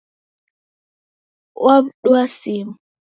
[1.63, 2.71] Waw'udua Simu.